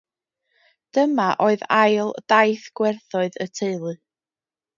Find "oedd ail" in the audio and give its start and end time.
1.47-2.09